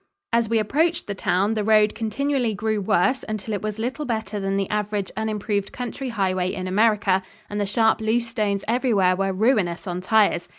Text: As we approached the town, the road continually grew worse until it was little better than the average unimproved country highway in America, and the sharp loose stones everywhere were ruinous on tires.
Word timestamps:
As 0.33 0.49
we 0.49 0.57
approached 0.57 1.05
the 1.05 1.13
town, 1.13 1.53
the 1.53 1.63
road 1.63 1.93
continually 1.93 2.55
grew 2.55 2.81
worse 2.81 3.23
until 3.29 3.53
it 3.53 3.61
was 3.61 3.77
little 3.77 4.03
better 4.03 4.39
than 4.39 4.57
the 4.57 4.67
average 4.71 5.11
unimproved 5.15 5.71
country 5.71 6.09
highway 6.09 6.51
in 6.51 6.67
America, 6.67 7.21
and 7.51 7.61
the 7.61 7.67
sharp 7.67 8.01
loose 8.01 8.27
stones 8.27 8.63
everywhere 8.67 9.15
were 9.15 9.31
ruinous 9.31 9.85
on 9.85 10.01
tires. 10.01 10.49